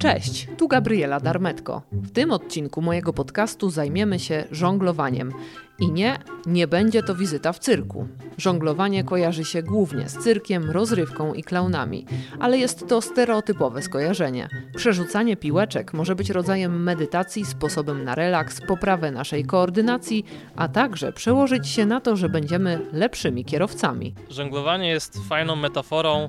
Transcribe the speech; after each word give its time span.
Cześć, 0.00 0.48
tu 0.58 0.68
Gabriela 0.68 1.20
Darmetko. 1.20 1.82
W 1.92 2.10
tym 2.10 2.32
odcinku 2.32 2.82
mojego 2.82 3.12
podcastu 3.12 3.70
zajmiemy 3.70 4.18
się 4.18 4.44
żonglowaniem. 4.50 5.32
I 5.78 5.92
nie, 5.92 6.18
nie 6.46 6.68
będzie 6.68 7.02
to 7.02 7.14
wizyta 7.14 7.52
w 7.52 7.58
cyrku. 7.58 8.08
Żonglowanie 8.38 9.04
kojarzy 9.04 9.44
się 9.44 9.62
głównie 9.62 10.08
z 10.08 10.18
cyrkiem, 10.18 10.70
rozrywką 10.70 11.34
i 11.34 11.42
klaunami, 11.42 12.06
ale 12.38 12.58
jest 12.58 12.88
to 12.88 13.00
stereotypowe 13.00 13.82
skojarzenie. 13.82 14.48
Przerzucanie 14.76 15.36
piłeczek 15.36 15.92
może 15.92 16.14
być 16.14 16.30
rodzajem 16.30 16.82
medytacji, 16.82 17.44
sposobem 17.44 18.04
na 18.04 18.14
relaks, 18.14 18.60
poprawę 18.68 19.10
naszej 19.10 19.44
koordynacji, 19.44 20.24
a 20.56 20.68
także 20.68 21.12
przełożyć 21.12 21.68
się 21.68 21.86
na 21.86 22.00
to, 22.00 22.16
że 22.16 22.28
będziemy 22.28 22.86
lepszymi 22.92 23.44
kierowcami. 23.44 24.14
Żonglowanie 24.30 24.88
jest 24.88 25.18
fajną 25.28 25.56
metaforą 25.56 26.28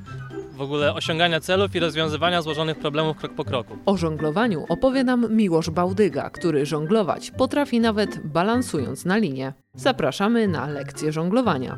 w 0.62 0.64
ogóle 0.64 0.94
osiągania 0.94 1.40
celów 1.40 1.76
i 1.76 1.80
rozwiązywania 1.80 2.42
złożonych 2.42 2.80
problemów 2.80 3.18
krok 3.18 3.34
po 3.34 3.46
kroku. 3.46 3.78
O 3.86 3.98
żonglowaniu 3.98 4.66
opowie 4.70 5.04
nam 5.04 5.36
Miłosz 5.36 5.70
Bałdyga, 5.70 6.30
który 6.30 6.66
żonglować 6.66 7.32
potrafi 7.32 7.80
nawet 7.80 8.28
balansując 8.28 9.06
na 9.06 9.18
linie. 9.18 9.54
Zapraszamy 9.76 10.48
na 10.48 10.68
lekcję 10.68 11.12
żonglowania. 11.12 11.78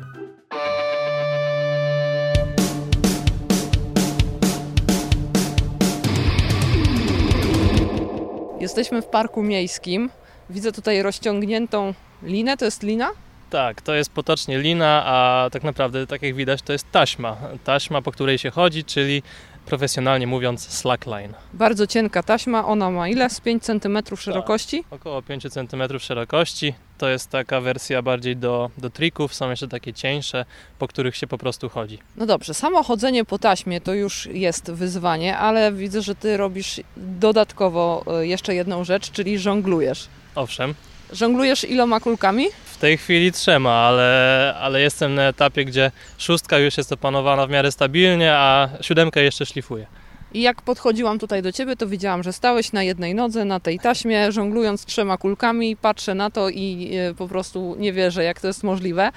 Jesteśmy 8.60 9.02
w 9.02 9.06
parku 9.06 9.42
miejskim. 9.42 10.10
Widzę 10.50 10.72
tutaj 10.72 11.02
rozciągniętą 11.02 11.94
linę. 12.22 12.56
To 12.56 12.64
jest 12.64 12.82
lina? 12.82 13.10
Tak, 13.54 13.82
to 13.82 13.94
jest 13.94 14.10
potocznie 14.10 14.58
lina, 14.58 15.02
a 15.06 15.48
tak 15.52 15.62
naprawdę, 15.62 16.06
tak 16.06 16.22
jak 16.22 16.34
widać, 16.34 16.62
to 16.62 16.72
jest 16.72 16.90
taśma. 16.92 17.36
Taśma, 17.64 18.02
po 18.02 18.12
której 18.12 18.38
się 18.38 18.50
chodzi, 18.50 18.84
czyli 18.84 19.22
profesjonalnie 19.66 20.26
mówiąc 20.26 20.68
slackline. 20.68 21.34
Bardzo 21.52 21.86
cienka 21.86 22.22
taśma, 22.22 22.66
ona 22.66 22.90
ma 22.90 23.08
ile? 23.08 23.30
Z 23.30 23.40
5 23.40 23.62
cm 23.62 23.98
szerokości? 24.16 24.84
Tak, 24.90 24.92
około 25.00 25.22
5 25.22 25.42
cm 25.52 25.98
szerokości. 25.98 26.74
To 26.98 27.08
jest 27.08 27.30
taka 27.30 27.60
wersja 27.60 28.02
bardziej 28.02 28.36
do, 28.36 28.70
do 28.78 28.90
trików, 28.90 29.34
są 29.34 29.50
jeszcze 29.50 29.68
takie 29.68 29.92
cieńsze, 29.92 30.44
po 30.78 30.88
których 30.88 31.16
się 31.16 31.26
po 31.26 31.38
prostu 31.38 31.68
chodzi. 31.68 31.98
No 32.16 32.26
dobrze, 32.26 32.54
samo 32.54 32.82
chodzenie 32.82 33.24
po 33.24 33.38
taśmie 33.38 33.80
to 33.80 33.94
już 33.94 34.26
jest 34.26 34.70
wyzwanie, 34.70 35.38
ale 35.38 35.72
widzę, 35.72 36.02
że 36.02 36.14
ty 36.14 36.36
robisz 36.36 36.80
dodatkowo 36.96 38.04
e, 38.06 38.26
jeszcze 38.26 38.54
jedną 38.54 38.84
rzecz, 38.84 39.10
czyli 39.10 39.38
żonglujesz. 39.38 40.08
Owszem. 40.34 40.74
Żonglujesz 41.14 41.64
iloma 41.64 42.00
kulkami? 42.00 42.46
W 42.64 42.78
tej 42.78 42.98
chwili 42.98 43.32
trzema, 43.32 43.72
ale, 43.72 44.54
ale 44.60 44.80
jestem 44.80 45.14
na 45.14 45.22
etapie, 45.22 45.64
gdzie 45.64 45.90
szóstka 46.18 46.58
już 46.58 46.76
jest 46.76 46.92
opanowana 46.92 47.46
w 47.46 47.50
miarę 47.50 47.72
stabilnie, 47.72 48.32
a 48.32 48.68
siódemkę 48.80 49.22
jeszcze 49.22 49.46
szlifuję. 49.46 49.86
I 50.34 50.42
jak 50.42 50.62
podchodziłam 50.62 51.18
tutaj 51.18 51.42
do 51.42 51.52
ciebie, 51.52 51.76
to 51.76 51.86
widziałam, 51.86 52.22
że 52.22 52.32
stałeś 52.32 52.72
na 52.72 52.82
jednej 52.82 53.14
nodze, 53.14 53.44
na 53.44 53.60
tej 53.60 53.78
taśmie, 53.78 54.32
żonglując 54.32 54.84
trzema 54.84 55.18
kulkami. 55.18 55.76
Patrzę 55.76 56.14
na 56.14 56.30
to 56.30 56.48
i 56.48 56.94
e, 56.96 57.14
po 57.14 57.28
prostu 57.28 57.76
nie 57.78 57.92
wierzę, 57.92 58.24
jak 58.24 58.40
to 58.40 58.46
jest 58.46 58.62
możliwe. 58.62 59.10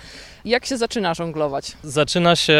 Jak 0.45 0.65
się 0.65 0.77
zaczyna 0.77 1.13
żonglować? 1.13 1.71
Zaczyna 1.83 2.35
się 2.35 2.59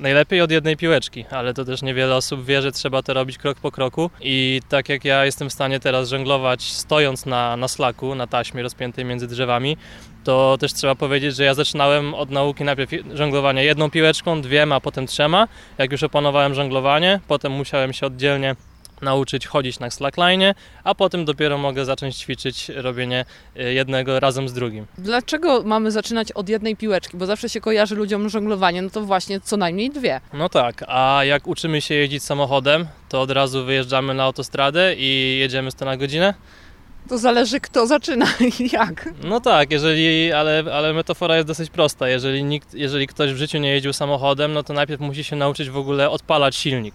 najlepiej 0.00 0.40
od 0.40 0.50
jednej 0.50 0.76
piłeczki, 0.76 1.24
ale 1.30 1.54
to 1.54 1.64
też 1.64 1.82
niewiele 1.82 2.16
osób 2.16 2.44
wie, 2.44 2.62
że 2.62 2.72
trzeba 2.72 3.02
to 3.02 3.14
robić 3.14 3.38
krok 3.38 3.58
po 3.60 3.70
kroku. 3.70 4.10
I 4.20 4.60
tak 4.68 4.88
jak 4.88 5.04
ja 5.04 5.24
jestem 5.24 5.50
w 5.50 5.52
stanie 5.52 5.80
teraz 5.80 6.08
żonglować 6.08 6.62
stojąc 6.62 7.26
na, 7.26 7.56
na 7.56 7.68
slaku, 7.68 8.14
na 8.14 8.26
taśmie 8.26 8.62
rozpiętej 8.62 9.04
między 9.04 9.26
drzewami, 9.26 9.76
to 10.24 10.56
też 10.60 10.72
trzeba 10.72 10.94
powiedzieć, 10.94 11.36
że 11.36 11.44
ja 11.44 11.54
zaczynałem 11.54 12.14
od 12.14 12.30
nauki 12.30 12.64
najpierw 12.64 12.90
żonglowania 13.14 13.62
jedną 13.62 13.90
piłeczką, 13.90 14.42
dwiema, 14.42 14.80
potem 14.80 15.06
trzema. 15.06 15.48
Jak 15.78 15.92
już 15.92 16.02
opanowałem 16.02 16.54
żonglowanie, 16.54 17.20
potem 17.28 17.52
musiałem 17.52 17.92
się 17.92 18.06
oddzielnie 18.06 18.56
nauczyć 19.02 19.46
chodzić 19.46 19.78
na 19.78 19.90
slackline, 19.90 20.54
a 20.84 20.94
potem 20.94 21.24
dopiero 21.24 21.58
mogę 21.58 21.84
zacząć 21.84 22.16
ćwiczyć 22.16 22.68
robienie 22.68 23.24
y, 23.56 23.72
jednego 23.72 24.20
razem 24.20 24.48
z 24.48 24.52
drugim. 24.52 24.86
Dlaczego 24.98 25.62
mamy 25.62 25.90
zaczynać 25.90 26.32
od 26.32 26.48
jednej 26.48 26.76
piłeczki? 26.76 27.16
Bo 27.16 27.26
zawsze 27.26 27.48
się 27.48 27.60
kojarzy 27.60 27.96
ludziom 27.96 28.28
żonglowanie, 28.28 28.82
no 28.82 28.90
to 28.90 29.02
właśnie 29.02 29.40
co 29.40 29.56
najmniej 29.56 29.90
dwie. 29.90 30.20
No 30.32 30.48
tak, 30.48 30.84
a 30.88 31.20
jak 31.24 31.46
uczymy 31.46 31.80
się 31.80 31.94
jeździć 31.94 32.22
samochodem, 32.22 32.86
to 33.08 33.20
od 33.20 33.30
razu 33.30 33.64
wyjeżdżamy 33.64 34.14
na 34.14 34.22
autostradę 34.22 34.94
i 34.94 35.38
jedziemy 35.38 35.70
100 35.70 35.84
na 35.84 35.96
godzinę. 35.96 36.34
To 37.08 37.18
zależy 37.18 37.60
kto 37.60 37.86
zaczyna 37.86 38.26
i 38.60 38.70
jak. 38.72 39.08
No 39.24 39.40
tak, 39.40 39.70
jeżeli, 39.70 40.32
ale, 40.32 40.64
ale 40.72 40.92
metafora 40.92 41.36
jest 41.36 41.48
dosyć 41.48 41.70
prosta. 41.70 42.08
Jeżeli, 42.08 42.44
nikt, 42.44 42.74
jeżeli 42.74 43.06
ktoś 43.06 43.32
w 43.32 43.36
życiu 43.36 43.58
nie 43.58 43.70
jeździł 43.70 43.92
samochodem, 43.92 44.52
no 44.52 44.62
to 44.62 44.72
najpierw 44.72 45.00
musi 45.00 45.24
się 45.24 45.36
nauczyć 45.36 45.70
w 45.70 45.76
ogóle 45.76 46.10
odpalać 46.10 46.56
silnik 46.56 46.94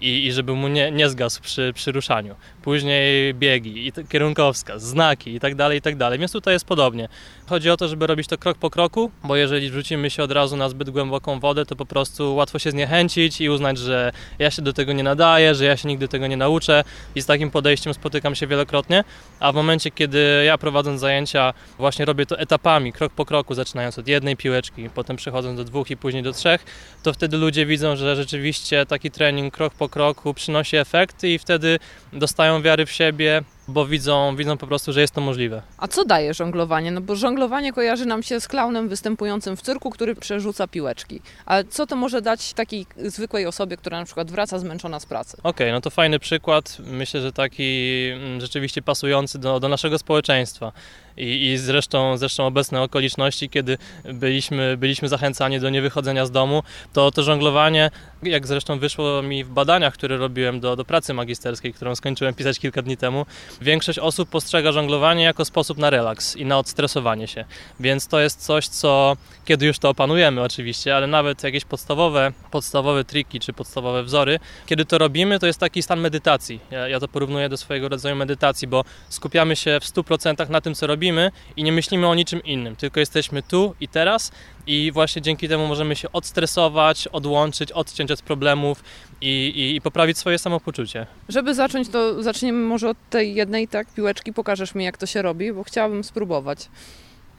i, 0.00 0.26
i 0.26 0.32
żeby 0.32 0.54
mu 0.54 0.68
nie, 0.68 0.90
nie 0.90 1.08
zgasł 1.08 1.42
przy, 1.42 1.72
przy 1.74 1.92
ruszaniu. 1.92 2.34
Później 2.62 3.34
biegi, 3.34 3.86
i 3.86 3.92
kierunkowskaz, 4.08 4.82
znaki 4.82 5.34
i 5.34 5.40
tak 5.40 5.54
dalej, 5.54 5.78
i 5.78 5.82
tak 5.82 5.96
dalej. 5.96 6.18
Więc 6.18 6.32
tutaj 6.32 6.54
jest 6.54 6.64
podobnie. 6.64 7.08
Chodzi 7.48 7.70
o 7.70 7.76
to, 7.76 7.88
żeby 7.88 8.06
robić 8.06 8.26
to 8.26 8.38
krok 8.38 8.58
po 8.58 8.70
kroku, 8.70 9.10
bo 9.24 9.36
jeżeli 9.36 9.70
wrzucimy 9.70 10.10
się 10.10 10.22
od 10.22 10.32
razu 10.32 10.56
na 10.56 10.68
zbyt 10.68 10.90
głęboką 10.90 11.40
wodę, 11.40 11.66
to 11.66 11.76
po 11.76 11.86
prostu 11.86 12.34
łatwo 12.34 12.58
się 12.58 12.70
zniechęcić 12.70 13.40
i 13.40 13.48
uznać, 13.48 13.78
że 13.78 14.12
ja 14.38 14.50
się 14.50 14.62
do 14.62 14.72
tego 14.72 14.92
nie 14.92 15.02
nadaję, 15.02 15.54
że 15.54 15.64
ja 15.64 15.76
się 15.76 15.88
nigdy 15.88 16.08
tego 16.08 16.26
nie 16.26 16.36
nauczę 16.36 16.84
i 17.14 17.22
z 17.22 17.26
takim 17.26 17.50
podejściem 17.50 17.94
spotykam 17.94 18.34
się 18.34 18.46
wielokrotnie, 18.46 19.04
a 19.40 19.52
w 19.52 19.54
momencie, 19.54 19.90
kiedy 19.90 20.42
ja 20.46 20.58
prowadząc 20.58 21.00
zajęcia 21.00 21.54
właśnie 21.78 22.04
robię 22.04 22.26
to 22.26 22.38
etapami, 22.38 22.92
krok 22.92 23.12
po 23.12 23.24
kroku, 23.24 23.54
zaczynając 23.54 23.98
od 23.98 24.08
jednej 24.08 24.36
piłeczki, 24.36 24.90
potem 24.94 25.16
przechodząc 25.16 25.56
do 25.56 25.64
dwóch 25.64 25.90
i 25.90 25.96
później 25.96 26.22
do 26.22 26.32
trzech, 26.32 26.64
to 27.02 27.12
wtedy 27.12 27.36
ludzie 27.36 27.66
widzą, 27.66 27.96
że 27.96 28.16
rzeczywiście 28.16 28.86
taki 28.86 29.10
trening 29.10 29.54
krok 29.54 29.74
po 29.74 29.88
kroku 29.88 30.34
przynosi 30.34 30.76
efekty 30.76 31.28
i 31.28 31.38
wtedy 31.38 31.78
dostają 32.12 32.49
wiary 32.58 32.86
w 32.86 32.90
siebie, 32.90 33.42
bo 33.68 33.86
widzą, 33.86 34.36
widzą 34.36 34.56
po 34.56 34.66
prostu, 34.66 34.92
że 34.92 35.00
jest 35.00 35.14
to 35.14 35.20
możliwe. 35.20 35.62
A 35.78 35.88
co 35.88 36.04
daje 36.04 36.34
żonglowanie? 36.34 36.90
No 36.90 37.00
bo 37.00 37.16
żonglowanie 37.16 37.72
kojarzy 37.72 38.06
nam 38.06 38.22
się 38.22 38.40
z 38.40 38.48
klaunem 38.48 38.88
występującym 38.88 39.56
w 39.56 39.62
cyrku, 39.62 39.90
który 39.90 40.14
przerzuca 40.14 40.66
piłeczki. 40.66 41.20
Ale 41.46 41.64
co 41.64 41.86
to 41.86 41.96
może 41.96 42.22
dać 42.22 42.52
takiej 42.52 42.86
zwykłej 42.96 43.46
osobie, 43.46 43.76
która 43.76 43.98
na 43.98 44.04
przykład 44.04 44.30
wraca 44.30 44.58
zmęczona 44.58 45.00
z 45.00 45.06
pracy? 45.06 45.36
Okej, 45.36 45.50
okay, 45.50 45.72
no 45.72 45.80
to 45.80 45.90
fajny 45.90 46.18
przykład. 46.18 46.76
Myślę, 46.86 47.20
że 47.20 47.32
taki 47.32 48.08
mm, 48.12 48.40
rzeczywiście 48.40 48.82
pasujący 48.82 49.38
do, 49.38 49.60
do 49.60 49.68
naszego 49.68 49.98
społeczeństwa. 49.98 50.72
I, 51.16 51.50
i 51.52 51.58
zresztą, 51.58 52.16
zresztą 52.16 52.46
obecne 52.46 52.82
okoliczności, 52.82 53.48
kiedy 53.48 53.78
byliśmy, 54.04 54.76
byliśmy 54.76 55.08
zachęcani 55.08 55.60
do 55.60 55.70
niewychodzenia 55.70 56.26
z 56.26 56.30
domu, 56.30 56.62
to 56.92 57.10
to 57.10 57.22
żonglowanie, 57.22 57.90
jak 58.22 58.46
zresztą 58.46 58.78
wyszło 58.78 59.22
mi 59.22 59.44
w 59.44 59.48
badaniach, 59.48 59.94
które 59.94 60.16
robiłem 60.16 60.60
do, 60.60 60.76
do 60.76 60.84
pracy 60.84 61.14
magisterskiej, 61.14 61.72
którą 61.72 61.94
skończyłem 61.94 62.34
pisać 62.34 62.58
kilka 62.58 62.82
dni 62.82 62.96
temu, 62.96 63.26
większość 63.60 63.98
osób 63.98 64.28
postrzega 64.28 64.72
żonglowanie 64.72 65.24
jako 65.24 65.44
sposób 65.44 65.78
na 65.78 65.90
relaks 65.90 66.36
i 66.36 66.44
na 66.44 66.58
odstresowanie 66.58 67.26
się. 67.26 67.44
Więc 67.80 68.06
to 68.06 68.20
jest 68.20 68.44
coś, 68.46 68.68
co 68.68 69.16
kiedy 69.44 69.66
już 69.66 69.78
to 69.78 69.88
opanujemy 69.88 70.42
oczywiście, 70.42 70.96
ale 70.96 71.06
nawet 71.06 71.42
jakieś 71.42 71.64
podstawowe, 71.64 72.32
podstawowe 72.50 73.04
triki 73.04 73.40
czy 73.40 73.52
podstawowe 73.52 74.02
wzory, 74.02 74.38
kiedy 74.66 74.84
to 74.84 74.98
robimy, 74.98 75.38
to 75.38 75.46
jest 75.46 75.60
taki 75.60 75.82
stan 75.82 76.00
medytacji. 76.00 76.60
Ja, 76.70 76.88
ja 76.88 77.00
to 77.00 77.08
porównuję 77.08 77.48
do 77.48 77.56
swojego 77.56 77.88
rodzaju 77.88 78.16
medytacji, 78.16 78.68
bo 78.68 78.84
skupiamy 79.08 79.56
się 79.56 79.78
w 79.80 79.84
100% 79.84 80.50
na 80.50 80.60
tym, 80.60 80.74
co 80.74 80.86
robimy 80.86 81.30
i 81.56 81.62
nie 81.62 81.72
myślimy 81.72 82.08
o 82.08 82.14
niczym 82.14 82.44
innym, 82.44 82.76
tylko 82.76 83.00
jesteśmy 83.00 83.42
tu 83.42 83.74
i 83.80 83.88
teraz 83.88 84.32
i 84.66 84.92
właśnie 84.92 85.22
dzięki 85.22 85.48
temu 85.48 85.66
możemy 85.66 85.96
się 85.96 86.12
odstresować, 86.12 87.08
odłączyć, 87.08 87.72
odciąć 87.72 88.10
od 88.10 88.22
problemów 88.22 88.84
i, 89.20 89.52
i, 89.56 89.76
i, 89.76 89.80
poprawić 89.80 90.18
swoje 90.18 90.38
samopoczucie. 90.38 91.06
Żeby 91.28 91.54
zacząć, 91.54 91.88
to 91.88 92.22
zaczniemy 92.22 92.58
może 92.66 92.88
od 92.88 92.96
tej 93.10 93.34
jednej 93.34 93.68
tak 93.68 93.88
piłeczki. 93.94 94.32
Pokażesz 94.32 94.74
mi, 94.74 94.84
jak 94.84 94.98
to 94.98 95.06
się 95.06 95.22
robi, 95.22 95.52
bo 95.52 95.64
chciałabym 95.64 96.04
spróbować. 96.04 96.68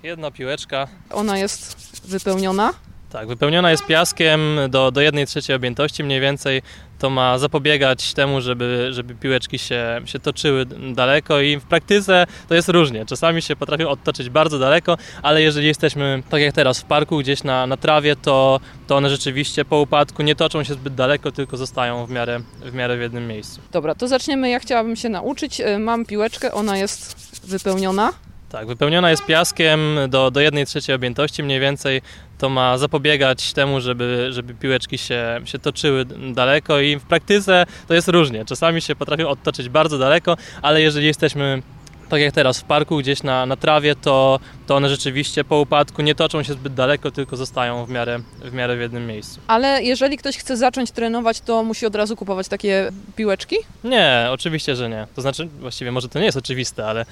Jedna 0.03 0.31
piłeczka. 0.31 0.88
Ona 1.09 1.38
jest 1.38 1.75
wypełniona? 2.08 2.74
Tak, 3.12 3.28
wypełniona 3.28 3.72
jest 3.72 3.86
piaskiem 3.86 4.60
do, 4.70 4.92
do 4.92 5.02
1 5.02 5.26
trzeciej 5.26 5.56
objętości 5.56 6.04
mniej 6.04 6.22
więcej. 6.22 6.62
To 7.00 7.10
ma 7.10 7.38
zapobiegać 7.38 8.13
temu, 8.13 8.42
żeby, 8.42 8.88
żeby 8.92 9.16
piłeczki 9.16 9.60
się, 9.60 10.02
się 10.06 10.19
toczyły 10.19 10.66
daleko 10.94 11.42
i 11.42 11.58
w 11.58 11.63
praktyce 11.63 12.28
to 12.50 12.56
jest 12.56 12.69
różnie. 12.69 13.06
Czasami 13.06 13.42
się 13.42 13.56
potrafią 13.56 13.90
odtoczyć 13.90 14.30
bardzo 14.30 14.60
daleko, 14.60 14.98
ale 15.22 15.42
jeżeli 15.42 15.68
jesteśmy, 15.68 16.24
tak 16.30 16.42
jak 16.42 16.56
teraz 16.56 16.81
w 16.81 16.84
parku, 16.84 17.18
gdzieś 17.18 17.44
na, 17.44 17.68
na 17.68 17.78
trawie, 17.78 18.16
to, 18.16 18.60
to 18.88 18.96
one 18.96 19.10
rzeczywiście 19.10 19.66
po 19.66 19.80
upadku 19.80 20.24
nie 20.24 20.36
toczą 20.36 20.64
się 20.64 20.74
zbyt 20.74 20.96
daleko, 20.96 21.31
tylko 21.31 21.57
zostają 21.57 22.06
w 22.06 22.12
miarę, 22.12 22.42
w 22.66 22.74
miarę 22.74 22.98
w 22.98 23.02
jednym 23.02 23.28
miejscu. 23.28 23.62
Dobra, 23.72 23.96
to 23.96 24.07
zaczniemy. 24.07 24.50
Ja 24.50 24.60
chciałabym 24.60 24.96
się 24.96 25.10
nauczyć. 25.10 25.62
Mam 25.80 26.06
piłeczkę, 26.06 26.52
ona 26.52 26.78
jest 26.78 27.16
wypełniona. 27.48 28.14
Tak, 28.51 28.68
wypełniona 28.68 29.09
jest 29.09 29.25
piaskiem 29.25 29.98
do, 30.09 30.31
do 30.31 30.39
1 30.39 30.65
trzeciej 30.65 30.95
objętości 30.95 31.44
mniej 31.44 31.59
więcej. 31.59 32.01
To 32.38 32.50
ma 32.50 32.77
zapobiegać 32.77 33.53
temu, 33.53 33.81
żeby, 33.81 34.27
żeby 34.31 34.53
piłeczki 34.53 34.98
się, 34.98 35.42
się 35.45 35.59
toczyły 35.59 36.06
daleko 36.33 36.80
i 36.80 36.98
w 36.98 37.03
praktyce 37.03 37.65
to 37.88 37.94
jest 37.94 38.07
różnie. 38.07 38.45
Czasami 38.45 38.81
się 38.81 38.95
potrafią 38.95 39.27
odtoczyć 39.27 39.69
bardzo 39.69 39.98
daleko, 39.98 40.38
ale 40.62 40.81
jeżeli 40.81 41.07
jesteśmy 41.07 41.62
tak 42.09 42.21
jak 42.21 42.33
teraz 42.33 42.59
w 42.59 42.63
parku, 42.63 42.98
gdzieś 42.98 43.24
na, 43.24 43.45
na 43.45 43.56
trawie, 43.56 43.95
to, 43.95 44.39
to 44.71 44.75
one 44.75 44.89
rzeczywiście 44.89 45.44
po 45.44 45.59
upadku 45.59 46.01
nie 46.01 46.15
toczą 46.15 46.44
się 46.44 46.53
zbyt 46.53 46.73
daleko, 46.73 47.12
tylko 47.12 47.38
zostają 47.38 47.85
w 47.85 47.89
miarę 47.89 48.19
w, 48.39 48.53
miarę 48.53 48.77
w 48.77 48.79
jednym 48.79 49.07
miejscu. 49.07 49.39
Ale 49.47 49.83
jeżeli 49.83 50.18
ktoś 50.18 50.38
chce 50.38 50.57
zacząć 50.57 50.91
trenować, 50.91 51.41
to 51.41 51.63
musi 51.63 51.85
od 51.85 51.95
razu 51.95 52.15
kupować 52.15 52.47
takie 52.47 52.91
piłeczki? 53.15 53.56
Nie, 53.83 54.27
oczywiście, 54.31 54.75
że 54.75 54.89
nie. 54.89 55.07
To 55.15 55.21
znaczy, 55.21 55.47
właściwie 55.59 55.91
może 55.91 56.09
to 56.09 56.19
nie 56.19 56.25
jest 56.25 56.38
oczywiste, 56.38 56.85
ale 56.85 57.06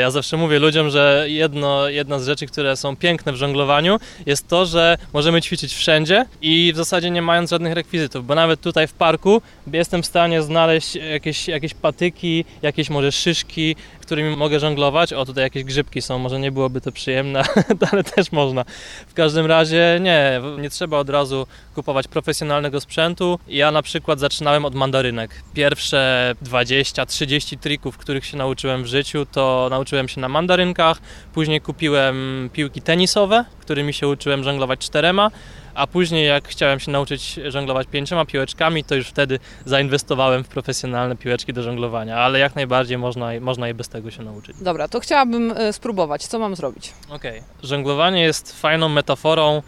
ja 0.00 0.10
zawsze 0.10 0.36
mówię 0.36 0.58
ludziom, 0.58 0.90
że 0.90 1.24
jedno, 1.28 1.88
jedna 1.88 2.18
z 2.18 2.26
rzeczy, 2.26 2.46
które 2.46 2.76
są 2.76 2.96
piękne 2.96 3.32
w 3.32 3.36
żonglowaniu, 3.36 3.98
jest 4.26 4.48
to, 4.48 4.66
że 4.66 4.98
możemy 5.12 5.42
ćwiczyć 5.42 5.74
wszędzie 5.74 6.26
i 6.42 6.72
w 6.74 6.76
zasadzie 6.76 7.10
nie 7.10 7.22
mając 7.22 7.50
żadnych 7.50 7.72
rekwizytów, 7.72 8.26
bo 8.26 8.34
nawet 8.34 8.60
tutaj 8.60 8.86
w 8.86 8.92
parku 8.92 9.42
jestem 9.72 10.02
w 10.02 10.06
stanie 10.06 10.42
znaleźć 10.42 10.94
jakieś, 10.94 11.48
jakieś 11.48 11.74
patyki, 11.74 12.44
jakieś 12.62 12.90
może 12.90 13.12
szyszki, 13.12 13.76
którymi 14.00 14.36
mogę 14.36 14.60
żonglować. 14.60 15.12
O, 15.12 15.24
tutaj 15.24 15.44
jakieś 15.44 15.64
grzybki 15.64 16.02
są, 16.02 16.18
może 16.18 16.40
nie 16.40 16.52
byłoby 16.52 16.80
to 16.80 16.92
przyjemne, 16.94 17.42
ale 17.92 18.04
też 18.04 18.32
można. 18.32 18.64
W 19.08 19.14
każdym 19.14 19.46
razie 19.46 19.98
nie, 20.00 20.40
nie 20.58 20.70
trzeba 20.70 20.98
od 20.98 21.10
razu 21.10 21.46
kupować 21.74 22.08
profesjonalnego 22.08 22.80
sprzętu. 22.80 23.38
Ja 23.48 23.70
na 23.70 23.82
przykład 23.82 24.20
zaczynałem 24.20 24.64
od 24.64 24.74
mandarynek. 24.74 25.42
Pierwsze 25.54 26.34
20-30 26.44 27.58
trików, 27.58 27.98
których 27.98 28.26
się 28.26 28.36
nauczyłem 28.36 28.82
w 28.82 28.86
życiu, 28.86 29.26
to 29.32 29.66
nauczyłem 29.70 30.08
się 30.08 30.20
na 30.20 30.28
mandarynkach. 30.28 30.98
Później 31.34 31.60
kupiłem 31.60 32.50
piłki 32.52 32.82
tenisowe, 32.82 33.44
którymi 33.60 33.92
się 33.92 34.08
uczyłem 34.08 34.44
żonglować 34.44 34.80
czterema 34.80 35.30
a 35.74 35.86
później 35.86 36.26
jak 36.26 36.48
chciałem 36.48 36.80
się 36.80 36.90
nauczyć 36.90 37.40
żonglować 37.48 37.86
pięcioma 37.86 38.24
piłeczkami, 38.24 38.84
to 38.84 38.94
już 38.94 39.08
wtedy 39.08 39.38
zainwestowałem 39.64 40.44
w 40.44 40.48
profesjonalne 40.48 41.16
piłeczki 41.16 41.52
do 41.52 41.62
żonglowania, 41.62 42.16
ale 42.16 42.38
jak 42.38 42.54
najbardziej 42.56 42.98
można, 42.98 43.30
można 43.40 43.68
je 43.68 43.74
bez 43.74 43.88
tego 43.88 44.10
się 44.10 44.22
nauczyć. 44.22 44.56
Dobra, 44.60 44.88
to 44.88 45.00
chciałabym 45.00 45.52
e, 45.56 45.72
spróbować. 45.72 46.26
Co 46.26 46.38
mam 46.38 46.56
zrobić? 46.56 46.92
Okej. 47.10 47.38
Okay. 47.38 47.42
Żonglowanie 47.62 48.22
jest 48.22 48.60
fajną 48.60 48.88
metaforą 48.88 49.62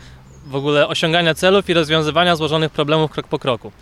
w 0.47 0.57
ogóle 0.57 0.89
osiągania 0.89 1.35
celów 1.35 1.71
i 1.71 1.75
rozwiązywania 1.75 2.37
złożonych 2.37 2.73
problemów 2.73 3.11
krok 3.11 3.29
po 3.29 3.39
kroku. 3.39 3.73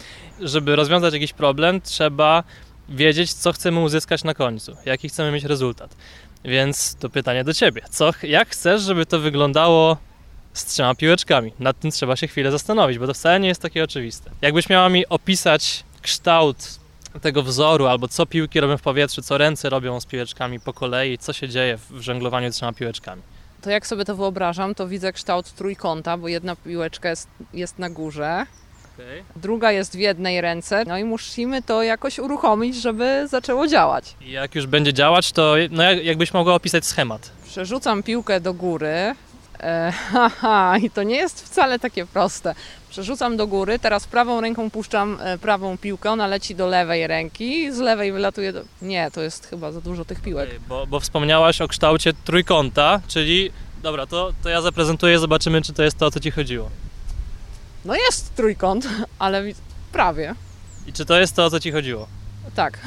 Żeby 0.41 0.77
rozwiązać 0.77 1.15
jakiś 1.15 1.33
problem, 1.33 1.81
trzeba 1.81 2.43
wiedzieć, 2.89 3.35
co 3.35 3.53
chcemy 3.53 3.81
uzyskać 3.81 4.25
na 4.25 4.35
końcu, 4.35 4.77
jaki 4.87 5.09
chcemy 5.09 5.31
mieć 5.33 5.45
rezultat. 5.45 5.97
Więc 6.45 6.95
to 6.95 7.09
pytanie 7.11 7.45
do 7.45 7.55
Ciebie. 7.55 7.83
Co, 7.91 8.11
jak 8.23 8.49
chcesz, 8.49 8.83
żeby 8.83 9.07
to 9.07 9.21
wyglądało 9.21 9.97
z 10.55 10.65
trzema 10.65 10.95
piłeczkami. 10.95 11.53
Nad 11.59 11.79
tym 11.79 11.91
trzeba 11.91 12.17
się 12.17 12.27
chwilę 12.27 12.51
zastanowić, 12.51 12.99
bo 12.99 13.07
to 13.07 13.15
wcale 13.15 13.41
nie 13.41 13.49
jest 13.49 13.63
takie 13.63 13.85
oczywiste. 13.85 14.31
Jakbyś 14.43 14.69
miała 14.69 14.89
mi 14.89 15.07
opisać 15.07 15.85
kształt 16.03 16.79
tego 17.21 17.43
wzoru, 17.43 17.87
albo 17.87 18.09
co 18.09 18.27
piłki 18.27 18.61
robią 18.61 18.77
w 18.77 18.83
powietrzu, 18.83 19.23
co 19.23 19.39
ręce 19.39 19.71
robią 19.71 20.01
z 20.01 20.07
piłeczkami 20.07 20.61
po 20.61 20.73
kolei, 20.73 21.19
co 21.19 21.33
się 21.33 21.49
dzieje 21.49 21.79
w 21.91 22.01
żonglowaniu 22.01 22.51
trzema 22.51 22.73
piłeczkami. 22.73 23.23
To 23.63 23.71
jak 23.71 23.87
sobie 23.87 24.05
to 24.05 24.17
wyobrażam, 24.17 24.75
to 24.75 24.89
widzę 24.89 25.13
kształt 25.13 25.53
trójkąta, 25.53 26.17
bo 26.17 26.29
jedna 26.29 26.57
piłeczka 26.57 27.11
jest, 27.11 27.29
jest 27.55 27.79
na 27.79 27.91
górze, 27.91 28.47
okay. 28.95 29.25
druga 29.37 29.73
jest 29.73 29.97
w 29.97 29.99
jednej 29.99 30.41
ręce, 30.41 30.85
no 30.87 30.99
i 30.99 31.05
musimy 31.05 31.63
to 31.63 31.83
jakoś 31.83 32.19
uruchomić, 32.19 32.77
żeby 32.77 33.27
zaczęło 33.31 33.67
działać. 33.67 34.15
I 34.21 34.31
jak 34.31 34.55
już 34.55 34.67
będzie 34.67 34.93
działać, 34.93 35.33
to 35.33 35.55
no 35.71 35.83
jakbyś 35.83 36.33
mogła 36.35 36.55
opisać 36.55 36.87
schemat. 36.87 37.31
Przerzucam 37.47 38.03
piłkę 38.03 38.41
do 38.41 38.55
góry, 38.55 39.15
E, 39.61 39.93
haha, 40.13 40.79
i 40.79 40.91
to 40.91 41.03
nie 41.03 41.17
jest 41.17 41.45
wcale 41.47 41.79
takie 41.79 42.07
proste. 42.07 42.55
Przerzucam 42.91 43.37
do 43.37 43.47
góry, 43.47 43.79
teraz 43.79 44.07
prawą 44.07 44.41
ręką 44.41 44.71
puszczam 44.71 45.19
e, 45.21 45.39
prawą 45.39 45.79
piłkę, 45.79 46.11
ona 46.11 46.27
leci 46.27 46.55
do 46.55 46.67
lewej 46.67 47.07
ręki, 47.07 47.73
z 47.73 47.79
lewej 47.79 48.13
wylatuje 48.13 48.53
do... 48.53 48.63
Nie, 48.83 49.11
to 49.11 49.23
jest 49.23 49.47
chyba 49.47 49.73
za 49.73 49.81
dużo 49.81 50.05
tych 50.05 50.21
piłek. 50.21 50.51
Bo, 50.69 50.87
bo 50.87 51.01
wspomniałaś 51.01 51.61
o 51.61 51.69
kształcie 51.69 52.13
trójkąta, 52.25 53.01
czyli... 53.09 53.51
Dobra, 53.83 54.07
to, 54.07 54.33
to 54.43 54.49
ja 54.49 54.63
zaprezentuję, 54.63 55.19
zobaczymy, 55.19 55.63
czy 55.63 55.73
to 55.73 55.83
jest 55.83 55.99
to, 55.99 56.07
o 56.07 56.11
co 56.11 56.21
Ci 56.21 56.31
chodziło. 56.31 56.71
No 57.85 57.95
jest 57.95 58.35
trójkąt, 58.35 58.89
ale 59.19 59.43
prawie. 59.93 60.35
I 60.87 60.93
czy 60.93 61.05
to 61.05 61.21
jest 61.21 61.37
to, 61.37 61.45
o 61.45 61.51
co 61.51 61.61
Ci 61.61 61.73
chodziło? 61.73 62.07
Tak. 62.55 62.79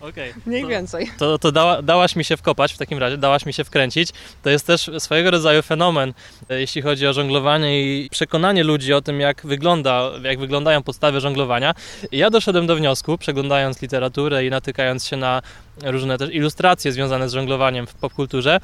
Okay, 0.00 0.34
Mniej 0.46 0.62
to, 0.62 0.68
więcej. 0.68 1.10
To, 1.18 1.38
to 1.38 1.52
dała, 1.52 1.82
dałaś 1.82 2.16
mi 2.16 2.24
się 2.24 2.36
wkopać 2.36 2.72
w 2.72 2.78
takim 2.78 2.98
razie, 2.98 3.18
dałaś 3.18 3.46
mi 3.46 3.52
się 3.52 3.64
wkręcić. 3.64 4.08
To 4.42 4.50
jest 4.50 4.66
też 4.66 4.90
swojego 4.98 5.30
rodzaju 5.30 5.62
fenomen, 5.62 6.14
e, 6.50 6.60
jeśli 6.60 6.82
chodzi 6.82 7.06
o 7.06 7.12
żonglowanie 7.12 7.82
i 7.82 8.10
przekonanie 8.10 8.64
ludzi 8.64 8.92
o 8.92 9.02
tym, 9.02 9.20
jak, 9.20 9.46
wygląda, 9.46 10.10
jak 10.22 10.38
wyglądają 10.38 10.82
podstawy 10.82 11.20
żonglowania. 11.20 11.74
I 12.12 12.18
ja 12.18 12.30
doszedłem 12.30 12.66
do 12.66 12.76
wniosku, 12.76 13.18
przeglądając 13.18 13.82
literaturę 13.82 14.44
i 14.44 14.50
natykając 14.50 15.06
się 15.06 15.16
na 15.16 15.42
różne 15.84 16.18
też 16.18 16.30
ilustracje 16.30 16.92
związane 16.92 17.28
z 17.28 17.32
żonglowaniem 17.32 17.86
w 17.86 17.94
popkulturze, 17.94 18.60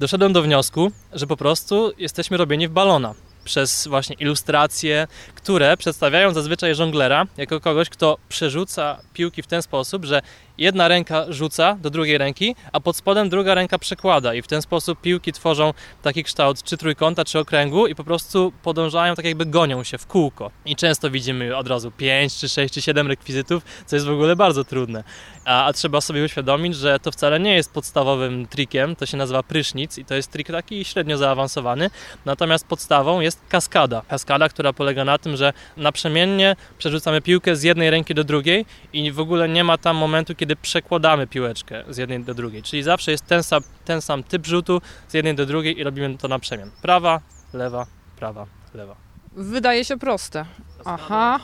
doszedłem 0.00 0.32
do 0.32 0.42
wniosku, 0.42 0.90
że 1.12 1.26
po 1.26 1.36
prostu 1.36 1.92
jesteśmy 1.98 2.36
robieni 2.36 2.68
w 2.68 2.70
balona 2.70 3.14
przez 3.44 3.86
właśnie 3.86 4.16
ilustracje, 4.18 5.06
które 5.34 5.76
przedstawiają 5.76 6.34
zazwyczaj 6.34 6.74
żonglera 6.74 7.26
jako 7.36 7.60
kogoś, 7.60 7.88
kto 7.88 8.18
przerzuca 8.28 8.98
piłki 9.12 9.42
w 9.42 9.46
ten 9.46 9.62
sposób, 9.62 10.04
że 10.04 10.22
jedna 10.58 10.88
ręka 10.88 11.24
rzuca 11.28 11.76
do 11.80 11.90
drugiej 11.90 12.18
ręki, 12.18 12.56
a 12.72 12.80
pod 12.80 12.96
spodem 12.96 13.28
druga 13.28 13.54
ręka 13.54 13.78
przekłada 13.78 14.34
i 14.34 14.42
w 14.42 14.46
ten 14.46 14.62
sposób 14.62 15.00
piłki 15.00 15.32
tworzą 15.32 15.72
taki 16.02 16.24
kształt 16.24 16.62
czy 16.62 16.76
trójkąta, 16.76 17.24
czy 17.24 17.38
okręgu 17.38 17.86
i 17.86 17.94
po 17.94 18.04
prostu 18.04 18.52
podążają, 18.62 19.14
tak 19.14 19.24
jakby 19.24 19.46
gonią 19.46 19.84
się 19.84 19.98
w 19.98 20.06
kółko. 20.06 20.50
I 20.64 20.76
często 20.76 21.10
widzimy 21.10 21.56
od 21.56 21.68
razu 21.68 21.90
5, 21.90 22.36
czy 22.36 22.48
6, 22.48 22.74
czy 22.74 22.82
7 22.82 23.06
rekwizytów, 23.06 23.62
co 23.86 23.96
jest 23.96 24.06
w 24.06 24.10
ogóle 24.10 24.36
bardzo 24.36 24.64
trudne. 24.64 25.04
A, 25.44 25.64
a 25.64 25.72
trzeba 25.72 26.00
sobie 26.00 26.24
uświadomić, 26.24 26.76
że 26.76 26.98
to 26.98 27.12
wcale 27.12 27.40
nie 27.40 27.54
jest 27.54 27.72
podstawowym 27.72 28.46
trikiem, 28.46 28.96
to 28.96 29.06
się 29.06 29.16
nazywa 29.16 29.42
prysznic 29.42 29.98
i 29.98 30.04
to 30.04 30.14
jest 30.14 30.30
trik 30.30 30.46
taki 30.46 30.84
średnio 30.84 31.16
zaawansowany, 31.16 31.90
natomiast 32.24 32.66
podstawą 32.66 33.20
jest 33.20 33.40
kaskada. 33.48 34.02
Kaskada, 34.08 34.48
która 34.48 34.72
polega 34.72 35.04
na 35.04 35.18
tym, 35.18 35.36
że 35.36 35.52
naprzemiennie 35.76 36.56
przerzucamy 36.78 37.20
piłkę 37.20 37.56
z 37.56 37.62
jednej 37.62 37.90
ręki 37.90 38.14
do 38.14 38.24
drugiej 38.24 38.66
i 38.92 39.12
w 39.12 39.20
ogóle 39.20 39.48
nie 39.48 39.64
ma 39.64 39.78
tam 39.78 39.96
momentu, 39.96 40.34
kiedy 40.34 40.43
kiedy 40.44 40.56
przekładamy 40.56 41.26
piłeczkę 41.26 41.84
z 41.88 41.96
jednej 41.96 42.24
do 42.24 42.34
drugiej. 42.34 42.62
Czyli 42.62 42.82
zawsze 42.82 43.10
jest 43.10 43.26
ten 43.26 43.42
sam, 43.42 43.62
ten 43.84 44.02
sam 44.02 44.22
typ 44.22 44.46
rzutu 44.46 44.80
z 45.08 45.14
jednej 45.14 45.34
do 45.34 45.46
drugiej 45.46 45.78
i 45.78 45.84
robimy 45.84 46.18
to 46.18 46.28
na 46.28 46.38
przemian. 46.38 46.70
Prawa, 46.82 47.20
lewa, 47.52 47.86
prawa, 48.16 48.46
lewa. 48.74 48.96
Wydaje 49.32 49.84
się 49.84 49.96
proste. 49.96 50.44
Aha, 50.84 51.40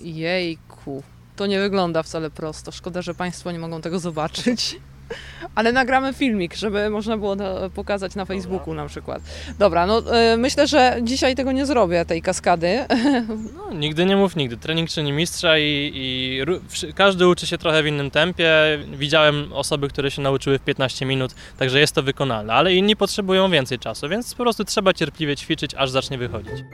jejku. 0.00 1.02
To 1.36 1.46
nie 1.46 1.60
wygląda 1.60 2.02
wcale 2.02 2.30
prosto. 2.30 2.72
Szkoda, 2.72 3.02
że 3.02 3.14
Państwo 3.14 3.52
nie 3.52 3.58
mogą 3.58 3.80
tego 3.80 3.98
zobaczyć. 3.98 4.76
Ale 5.54 5.72
nagramy 5.72 6.14
filmik, 6.14 6.54
żeby 6.54 6.90
można 6.90 7.16
było 7.16 7.36
pokazać 7.74 8.14
na 8.14 8.24
Facebooku 8.24 8.66
Dobra. 8.66 8.82
na 8.82 8.88
przykład. 8.88 9.22
Dobra, 9.58 9.86
no 9.86 10.02
y, 10.32 10.36
myślę, 10.36 10.66
że 10.66 10.96
dzisiaj 11.02 11.34
tego 11.34 11.52
nie 11.52 11.66
zrobię, 11.66 12.04
tej 12.04 12.22
kaskady. 12.22 12.78
No, 13.56 13.74
nigdy 13.74 14.06
nie 14.06 14.16
mów 14.16 14.36
nigdy. 14.36 14.56
Trening 14.56 14.90
czyni 14.90 15.12
mistrza 15.12 15.58
i, 15.58 15.90
i 15.94 16.40
każdy 16.94 17.28
uczy 17.28 17.46
się 17.46 17.58
trochę 17.58 17.82
w 17.82 17.86
innym 17.86 18.10
tempie. 18.10 18.52
Widziałem 18.92 19.52
osoby, 19.52 19.88
które 19.88 20.10
się 20.10 20.22
nauczyły 20.22 20.58
w 20.58 20.62
15 20.62 21.06
minut, 21.06 21.34
także 21.58 21.80
jest 21.80 21.94
to 21.94 22.02
wykonalne, 22.02 22.54
ale 22.54 22.74
inni 22.74 22.96
potrzebują 22.96 23.50
więcej 23.50 23.78
czasu, 23.78 24.08
więc 24.08 24.34
po 24.34 24.42
prostu 24.42 24.64
trzeba 24.64 24.92
cierpliwie 24.92 25.36
ćwiczyć, 25.36 25.74
aż 25.74 25.90
zacznie 25.90 26.18
wychodzić. 26.18 26.64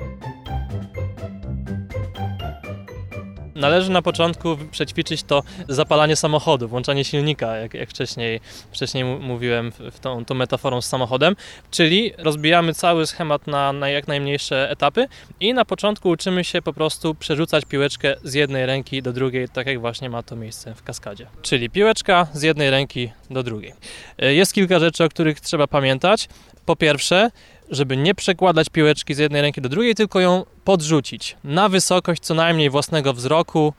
Należy 3.55 3.91
na 3.91 4.03
początku 4.03 4.57
przećwiczyć 4.71 5.23
to 5.23 5.43
zapalanie 5.69 6.17
samochodu, 6.17 6.69
włączanie 6.69 7.05
silnika, 7.05 7.57
jak, 7.57 7.75
jak 7.75 7.91
wcześniej, 7.91 8.41
wcześniej 8.73 9.05
mówiłem 9.05 9.73
w 9.93 9.99
tą, 10.01 10.25
tą 10.25 10.35
metaforą 10.35 10.81
z 10.81 10.87
samochodem, 10.87 11.37
czyli 11.71 12.13
rozbijamy 12.19 12.75
cały 12.75 13.07
schemat 13.07 13.47
na, 13.47 13.73
na 13.73 13.89
jak 13.89 14.09
najmniejsze 14.09 14.71
etapy 14.71 15.07
i 15.41 15.55
na 15.55 15.65
początku 15.65 16.09
uczymy 16.09 16.45
się 16.45 16.63
po 16.63 16.73
prostu 16.73 17.15
przerzucać 17.15 17.65
piłeczkę 17.65 18.17
z 18.25 18.35
jednej 18.35 18.67
ręki 18.67 19.03
do 19.03 19.13
drugiej, 19.13 19.49
tak 19.49 19.67
jak 19.67 19.81
właśnie 19.81 20.11
ma 20.11 20.23
to 20.23 20.37
miejsce 20.37 20.75
w 20.75 20.83
kaskadzie. 20.83 21.27
Czyli 21.43 21.71
piłeczka 21.71 22.27
z 22.33 22.43
jednej 22.43 22.71
ręki 22.71 23.11
do 23.31 23.43
drugiej. 23.43 23.73
E, 24.19 24.35
jest 24.35 24.53
kilka 24.53 24.79
rzeczy, 24.79 25.05
o 25.05 25.09
których 25.09 25.41
trzeba 25.41 25.67
pamiętać. 25.67 26.29
Po 26.67 26.77
pierwsze, 26.77 27.31
żeby 27.71 27.97
nie 27.97 28.15
przekładać 28.15 28.69
piłeczki 28.69 29.15
z 29.15 29.19
jednej 29.19 29.43
ręki 29.43 29.61
do 29.61 29.69
drugiej, 29.69 29.95
tylko 29.95 30.21
ją 30.21 30.45
podrzucić 30.65 31.37
na 31.45 31.69
wysokość 31.69 32.23
co 32.23 32.35
najmniej 32.35 32.71
własnego 32.71 33.13
wzroku, 33.13 33.73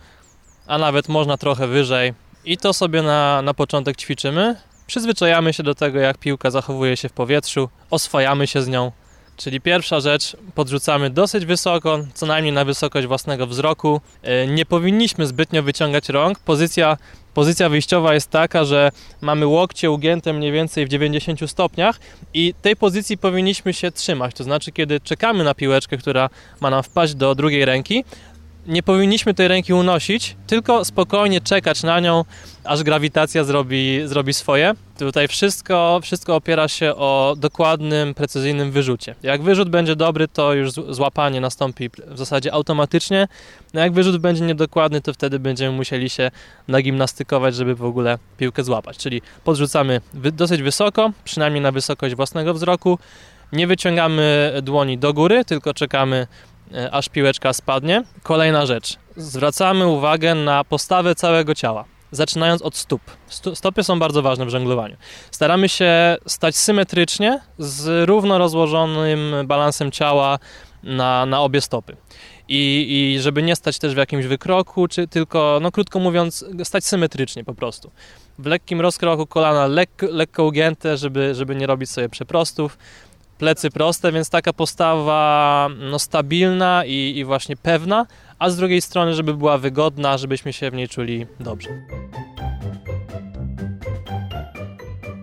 a 0.68 0.78
nawet 0.78 1.10
można 1.10 1.38
trochę 1.38 1.68
wyżej. 1.68 2.14
I 2.46 2.58
to 2.58 2.74
sobie 2.74 3.02
na, 3.02 3.42
na 3.42 3.54
początek 3.54 3.98
ćwiczymy. 3.98 4.56
Przyzwyczajamy 4.88 5.54
się 5.54 5.64
do 5.64 5.76
tego, 5.76 6.00
jak 6.00 6.18
piłka 6.18 6.52
zachowuje 6.52 6.98
się 6.98 7.10
w 7.10 7.14
powietrzu, 7.14 7.70
oswajamy 7.90 8.48
się 8.48 8.62
z 8.62 8.68
nią. 8.68 8.92
Czyli 9.38 9.62
pierwsza 9.62 10.00
rzecz, 10.00 10.38
podrzucamy 10.56 11.10
dosyć 11.10 11.46
wysoko, 11.46 12.00
co 12.14 12.26
najmniej 12.26 12.54
na 12.54 12.66
wysokość 12.66 13.08
własnego 13.08 13.48
wzroku. 13.48 14.02
E, 14.24 14.48
nie 14.48 14.66
powinniśmy 14.66 15.28
zbytnio 15.28 15.64
wyciągać 15.64 16.10
rąk. 16.10 16.40
Pozycja 16.40 16.98
Pozycja 17.36 17.70
wyjściowa 17.70 18.14
jest 18.14 18.30
taka, 18.30 18.66
że 18.66 18.92
mamy 19.22 19.48
łokcie 19.48 19.92
ugięte 19.92 20.34
mniej 20.34 20.52
więcej 20.52 20.86
w 20.86 20.90
90 20.90 21.52
stopniach 21.52 22.00
i 22.34 22.54
tej 22.62 22.76
pozycji 22.76 23.18
powinniśmy 23.18 23.74
się 23.74 23.92
trzymać. 23.92 24.36
To 24.36 24.44
znaczy, 24.44 24.72
kiedy 24.72 25.00
czekamy 25.00 25.44
na 25.44 25.54
piłeczkę, 25.54 25.98
która 25.98 26.30
ma 26.62 26.70
nam 26.70 26.84
wpaść 26.84 27.14
do 27.14 27.36
drugiej 27.36 27.66
ręki, 27.66 28.04
nie 28.68 28.84
powinniśmy 28.84 29.34
tej 29.34 29.48
ręki 29.48 29.74
unosić, 29.74 30.36
tylko 30.48 30.86
spokojnie 30.86 31.42
czekać 31.42 31.84
na 31.84 32.00
nią, 32.00 32.26
aż 32.64 32.84
grawitacja 32.84 33.44
zrobi, 33.44 34.02
zrobi 34.06 34.34
swoje. 34.34 34.74
Tutaj 35.00 35.28
wszystko, 35.28 36.00
wszystko 36.04 36.36
opiera 36.36 36.68
się 36.68 36.96
o 36.96 37.36
dokładnym, 37.38 38.14
precyzyjnym 38.14 38.72
wyrzucie. 38.72 39.16
Jak 39.24 39.42
wyrzut 39.42 39.70
będzie 39.70 39.96
dobry, 39.96 40.28
to 40.28 40.54
już 40.54 40.72
złapanie 40.72 41.42
nastąpi 41.42 41.90
w 42.08 42.18
zasadzie 42.18 42.54
automatycznie. 42.54 43.28
No 43.74 43.82
jak 43.82 43.94
wyrzut 43.94 44.18
będzie 44.18 44.46
niedokładny, 44.46 45.02
to 45.02 45.14
wtedy 45.14 45.40
będziemy 45.40 45.78
musieli 45.78 46.10
się 46.10 46.32
nagimnastykować, 46.68 47.56
żeby 47.56 47.76
w 47.76 47.84
ogóle 47.84 48.18
piłkę 48.38 48.64
złapać. 48.64 48.98
Czyli 48.98 49.22
podrzucamy 49.44 50.02
dosyć 50.14 50.62
wysoko, 50.62 51.12
przynajmniej 51.24 51.62
na 51.62 51.72
wysokość 51.72 52.16
własnego 52.16 52.54
wzroku. 52.54 53.00
Nie 53.52 53.68
wyciągamy 53.68 54.54
dłoni 54.64 54.98
do 54.98 55.14
góry, 55.14 55.46
tylko 55.46 55.74
czekamy 55.74 56.28
aż 56.92 57.10
piłeczka 57.10 57.54
spadnie. 57.54 58.04
Kolejna 58.24 58.66
rzecz. 58.66 58.98
Zwracamy 59.18 59.88
uwagę 59.88 60.36
na 60.36 60.64
postawę 60.64 61.16
całego 61.16 61.56
ciała. 61.56 61.86
Zaczynając 62.12 62.62
od 62.62 62.76
stóp. 62.76 63.02
Stopy 63.54 63.84
są 63.84 64.00
bardzo 64.00 64.22
ważne 64.22 64.46
w 64.46 64.50
żonglowaniu. 64.50 64.96
Staramy 65.32 65.70
się 65.70 66.18
stać 66.28 66.56
symetrycznie, 66.56 67.40
z 67.58 68.08
równo 68.08 68.38
rozłożonym 68.38 69.36
balansem 69.46 69.92
ciała 69.92 70.40
na, 70.84 71.26
na 71.26 71.42
obie 71.42 71.62
stopy. 71.62 71.98
I, 72.48 72.86
I 72.90 73.22
żeby 73.22 73.44
nie 73.44 73.56
stać 73.56 73.80
też 73.80 73.94
w 73.94 73.98
jakimś 73.98 74.26
wykroku, 74.26 74.88
czy 74.88 75.08
tylko, 75.08 75.60
no 75.62 75.72
krótko 75.72 76.00
mówiąc, 76.00 76.46
stać 76.64 76.86
symetrycznie 76.86 77.44
po 77.44 77.56
prostu. 77.56 77.92
W 78.40 78.46
lekkim 78.46 78.82
rozkroku 78.82 79.28
kolana 79.28 79.68
lekko, 79.68 80.06
lekko 80.10 80.44
ugięte, 80.44 80.98
żeby, 80.98 81.36
żeby 81.36 81.56
nie 81.56 81.68
robić 81.68 81.90
sobie 81.90 82.10
przeprostów 82.10 82.78
plecy 83.38 83.72
proste, 83.72 84.12
więc 84.12 84.30
taka 84.30 84.54
postawa 84.54 85.70
no, 85.92 86.00
stabilna 86.00 86.86
i, 86.86 87.14
i 87.18 87.26
właśnie 87.26 87.58
pewna, 87.58 88.06
a 88.40 88.50
z 88.50 88.58
drugiej 88.58 88.82
strony, 88.82 89.14
żeby 89.14 89.34
była 89.34 89.58
wygodna, 89.58 90.18
żebyśmy 90.18 90.54
się 90.54 90.72
w 90.72 90.74
niej 90.74 90.88
czuli 90.90 91.28
dobrze. 91.40 91.70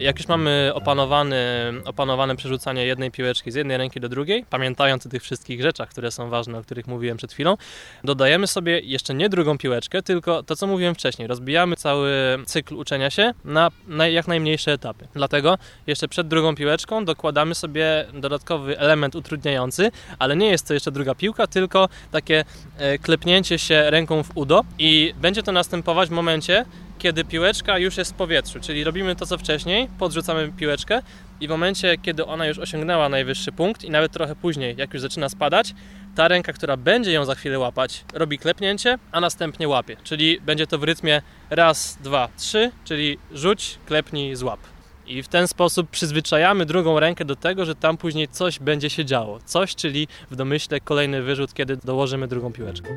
Jak 0.03 0.19
już 0.19 0.29
mamy 0.29 0.71
opanowany, 0.75 1.37
opanowane 1.85 2.37
przerzucanie 2.37 2.87
jednej 2.87 3.11
piłeczki 3.11 3.51
z 3.51 3.55
jednej 3.55 3.77
ręki 3.77 4.01
do 4.01 4.09
drugiej, 4.09 4.45
pamiętając 4.51 5.07
o 5.07 5.09
tych 5.09 5.23
wszystkich 5.23 5.63
rzeczach, 5.63 5.89
które 5.89 6.11
są 6.11 6.29
ważne, 6.29 6.59
o 6.59 6.63
których 6.63 6.87
mówiłem 6.87 7.17
przed 7.17 7.33
chwilą, 7.33 7.57
dodajemy 8.05 8.47
sobie 8.47 8.81
jeszcze 8.81 9.15
nie 9.15 9.29
drugą 9.29 9.59
piłeczkę, 9.59 10.03
tylko 10.03 10.43
to, 10.43 10.57
co 10.57 10.67
mówiłem 10.67 10.95
wcześniej. 10.95 11.29
Rozbijamy 11.29 11.77
cały 11.77 12.13
cykl 12.47 12.75
uczenia 12.75 13.11
się 13.11 13.35
na, 13.45 13.71
na 13.87 14.09
jak 14.09 14.29
najmniejsze 14.29 14.73
etapy. 14.73 15.09
Dlatego 15.15 15.59
jeszcze 15.87 16.09
przed 16.09 16.29
drugą 16.29 16.55
piłeczką 16.55 17.05
dokładamy 17.05 17.55
sobie 17.55 18.07
dodatkowy 18.15 18.79
element 18.79 19.15
utrudniający, 19.15 19.91
ale 20.19 20.37
nie 20.37 20.51
jest 20.51 20.69
to 20.69 20.75
jeszcze 20.75 20.91
druga 20.93 21.15
piłka, 21.15 21.47
tylko 21.47 21.89
takie 22.11 22.45
e, 22.79 22.99
klepnięcie 22.99 23.59
się 23.59 23.91
ręką 23.91 24.23
w 24.23 24.31
udo 24.35 24.65
i 24.79 25.15
będzie 25.21 25.43
to 25.43 25.53
następować 25.53 26.09
w 26.09 26.13
momencie, 26.13 26.65
kiedy 27.03 27.25
piłeczka 27.25 27.79
już 27.79 27.97
jest 27.97 28.13
w 28.13 28.15
powietrzu, 28.15 28.61
czyli 28.61 28.85
robimy 28.85 29.17
to 29.17 29.27
co 29.27 29.39
wcześniej, 29.39 29.89
podrzucamy 29.99 30.53
piłeczkę 30.57 31.03
i 31.41 31.47
w 31.47 31.51
momencie, 31.51 31.99
kiedy 31.99 32.27
ona 32.27 32.47
już 32.47 32.59
osiągnęła 32.59 33.09
najwyższy 33.09 33.53
punkt 33.53 33.85
i 33.85 33.91
nawet 33.91 34.13
trochę 34.13 34.37
później, 34.37 34.75
jak 34.79 34.95
już 34.95 35.03
zaczyna 35.03 35.29
spadać, 35.29 35.75
ta 36.15 36.29
ręka, 36.29 36.53
która 36.53 36.77
będzie 36.77 37.13
ją 37.13 37.25
za 37.25 37.35
chwilę 37.35 37.59
łapać, 37.59 38.05
robi 38.15 38.39
klepnięcie, 38.39 38.99
a 39.13 39.21
następnie 39.21 39.69
łapie. 39.69 39.97
Czyli 40.05 40.41
będzie 40.41 40.67
to 40.67 40.79
w 40.79 40.85
rytmie 40.85 41.23
raz, 41.51 41.99
dwa, 42.01 42.29
trzy, 42.37 42.71
czyli 42.85 43.19
rzuć, 43.33 43.79
klepnij, 43.87 44.37
złap. 44.37 44.61
I 45.07 45.23
w 45.23 45.29
ten 45.29 45.49
sposób 45.49 45.91
przyzwyczajamy 45.91 46.67
drugą 46.67 47.01
rękę 47.01 47.25
do 47.25 47.37
tego, 47.37 47.65
że 47.65 47.75
tam 47.75 47.97
później 47.97 48.29
coś 48.29 48.59
będzie 48.59 48.91
się 48.91 49.05
działo. 49.05 49.39
Coś, 49.45 49.75
czyli 49.75 50.09
w 50.31 50.37
domyśle 50.37 50.81
kolejny 50.81 51.23
wyrzut, 51.23 51.55
kiedy 51.55 51.77
dołożymy 51.77 52.29
drugą 52.29 52.53
piłeczkę. 52.53 52.89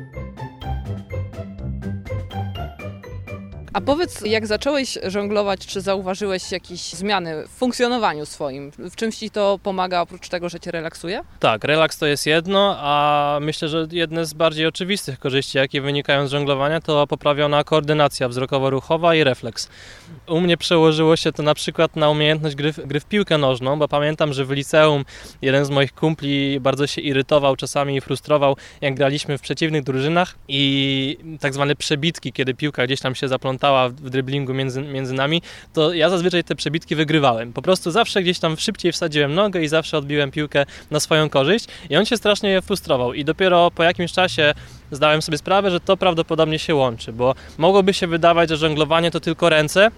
A 3.76 3.80
powiedz, 3.80 4.20
jak 4.20 4.46
zacząłeś 4.46 4.98
żonglować, 5.06 5.66
czy 5.66 5.80
zauważyłeś 5.80 6.52
jakieś 6.52 6.80
zmiany 6.80 7.46
w 7.46 7.50
funkcjonowaniu 7.50 8.26
swoim? 8.26 8.72
W 8.78 8.96
czymś 8.96 9.16
ci 9.16 9.30
to 9.30 9.58
pomaga 9.62 10.00
oprócz 10.00 10.28
tego, 10.28 10.48
że 10.48 10.60
cię 10.60 10.70
relaksuje? 10.70 11.20
Tak, 11.40 11.64
relaks 11.64 11.98
to 11.98 12.06
jest 12.06 12.26
jedno, 12.26 12.76
a 12.78 13.38
myślę, 13.40 13.68
że 13.68 13.86
jedne 13.92 14.26
z 14.26 14.34
bardziej 14.34 14.66
oczywistych 14.66 15.18
korzyści, 15.18 15.58
jakie 15.58 15.80
wynikają 15.80 16.28
z 16.28 16.30
żonglowania, 16.30 16.80
to 16.80 17.06
poprawiona 17.06 17.64
koordynacja 17.64 18.28
wzrokowo-ruchowa 18.28 19.16
i 19.16 19.24
refleks. 19.24 19.68
U 20.26 20.40
mnie 20.40 20.56
przełożyło 20.56 21.16
się 21.16 21.32
to 21.32 21.42
na 21.42 21.54
przykład 21.54 21.96
na 21.96 22.10
umiejętność 22.10 22.56
gry, 22.56 22.72
gry 22.72 23.00
w 23.00 23.04
piłkę 23.04 23.38
nożną, 23.38 23.78
bo 23.78 23.88
pamiętam, 23.88 24.32
że 24.32 24.44
w 24.44 24.50
liceum 24.50 25.04
jeden 25.42 25.64
z 25.64 25.70
moich 25.70 25.94
kumpli 25.94 26.60
bardzo 26.60 26.86
się 26.86 27.00
irytował 27.00 27.56
czasami 27.56 27.96
i 27.96 28.00
frustrował, 28.00 28.56
jak 28.80 28.94
graliśmy 28.94 29.38
w 29.38 29.40
przeciwnych 29.40 29.84
drużynach 29.84 30.34
i 30.48 31.18
tak 31.40 31.54
zwane 31.54 31.76
przebitki, 31.76 32.32
kiedy 32.32 32.54
piłka 32.54 32.86
gdzieś 32.86 33.00
tam 33.00 33.14
się 33.14 33.28
zaplątała 33.28 33.65
w 33.88 34.10
driblingu 34.10 34.54
między, 34.54 34.82
między 34.82 35.14
nami, 35.14 35.42
to 35.72 35.92
ja 35.92 36.10
zazwyczaj 36.10 36.44
te 36.44 36.54
przebitki 36.54 36.96
wygrywałem. 36.96 37.52
Po 37.52 37.62
prostu 37.62 37.90
zawsze 37.90 38.22
gdzieś 38.22 38.38
tam 38.38 38.56
szybciej 38.56 38.92
wsadziłem 38.92 39.34
nogę 39.34 39.62
i 39.62 39.68
zawsze 39.68 39.98
odbiłem 39.98 40.30
piłkę 40.30 40.66
na 40.90 41.00
swoją 41.00 41.28
korzyść 41.28 41.66
i 41.90 41.96
on 41.96 42.04
się 42.04 42.16
strasznie 42.16 42.62
frustrował 42.62 43.14
i 43.14 43.24
dopiero 43.24 43.70
po 43.70 43.82
jakimś 43.82 44.12
czasie 44.12 44.54
zdałem 44.90 45.22
sobie 45.22 45.38
sprawę, 45.38 45.70
że 45.70 45.80
to 45.80 45.96
prawdopodobnie 45.96 46.58
się 46.58 46.74
łączy, 46.74 47.12
bo 47.12 47.34
mogłoby 47.58 47.94
się 47.94 48.06
wydawać, 48.06 48.48
że 48.48 48.56
żonglowanie 48.56 49.10
to 49.10 49.20
tylko 49.20 49.48
ręce, 49.48 49.90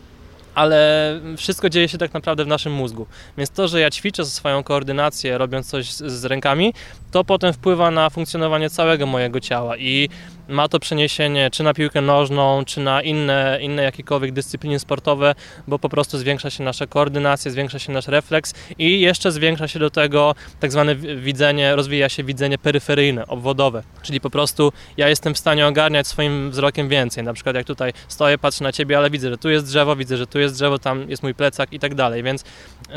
ale 0.55 1.21
wszystko 1.37 1.71
dzieje 1.71 1.89
się 1.89 1.99
tak 1.99 2.15
naprawdę 2.15 2.45
w 2.45 2.47
naszym 2.47 2.73
mózgu. 2.73 3.07
Więc 3.37 3.51
to, 3.51 3.69
że 3.69 3.81
ja 3.81 3.91
ćwiczę 3.91 4.25
swoją 4.25 4.63
koordynację, 4.63 5.39
robiąc 5.39 5.71
coś 5.71 5.93
z, 5.93 6.13
z 6.13 6.25
rękami, 6.25 6.75
to 7.11 7.25
potem 7.25 7.53
wpływa 7.53 7.91
na 7.91 8.11
funkcjonowanie 8.11 8.71
całego 8.71 9.07
mojego 9.07 9.41
ciała 9.41 9.77
i 9.77 10.09
ma 10.49 10.69
to 10.69 10.81
przeniesienie 10.81 11.51
czy 11.51 11.63
na 11.63 11.75
piłkę 11.75 12.01
nożną, 12.01 12.65
czy 12.65 12.81
na 12.81 13.03
inne, 13.03 13.59
inne 13.61 13.83
jakiekolwiek 13.83 14.33
dyscypliny 14.33 14.79
sportowe, 14.79 15.35
bo 15.69 15.79
po 15.79 15.89
prostu 15.89 16.19
zwiększa 16.19 16.51
się 16.51 16.65
nasza 16.65 16.87
koordynacja, 16.87 17.51
zwiększa 17.51 17.79
się 17.79 17.93
nasz 17.93 18.09
refleks 18.09 18.55
i 18.79 19.01
jeszcze 19.01 19.33
zwiększa 19.33 19.69
się 19.69 19.79
do 19.79 19.91
tego 19.91 20.35
tak 20.61 20.73
zwane 20.73 20.97
widzenie, 20.97 21.77
rozwija 21.77 22.09
się 22.09 22.25
widzenie 22.25 22.59
peryferyjne, 22.59 23.27
obwodowe, 23.27 23.83
czyli 24.03 24.21
po 24.21 24.31
prostu 24.31 24.73
ja 24.97 25.09
jestem 25.09 25.35
w 25.35 25.39
stanie 25.39 25.67
ogarniać 25.67 26.07
swoim 26.07 26.51
wzrokiem 26.51 26.89
więcej. 26.89 27.25
Na 27.25 27.33
przykład 27.33 27.57
jak 27.57 27.67
tutaj 27.67 27.93
stoję, 28.09 28.39
patrzę 28.39 28.65
na 28.65 28.73
ciebie, 28.73 28.99
ale 28.99 29.11
widzę, 29.11 29.31
że 29.31 29.39
tu 29.39 29.51
jest 29.51 29.67
drzewo, 29.67 29.97
widzę, 29.97 30.17
że 30.17 30.27
tu 30.27 30.39
jest 30.39 30.55
drzewo, 30.55 30.79
tam 30.79 31.11
jest 31.11 31.23
mój 31.23 31.35
plecak 31.35 31.73
i 31.73 31.79
tak 31.79 31.95
dalej, 31.95 32.23
więc 32.23 32.45